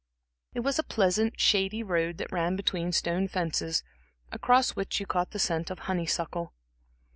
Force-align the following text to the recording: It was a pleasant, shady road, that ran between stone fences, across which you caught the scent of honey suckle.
It 0.55 0.61
was 0.61 0.79
a 0.79 0.83
pleasant, 0.83 1.39
shady 1.39 1.83
road, 1.83 2.17
that 2.17 2.31
ran 2.31 2.55
between 2.55 2.91
stone 2.91 3.27
fences, 3.27 3.83
across 4.31 4.71
which 4.75 4.99
you 4.99 5.05
caught 5.05 5.29
the 5.29 5.37
scent 5.37 5.69
of 5.69 5.77
honey 5.81 6.07
suckle. 6.07 6.55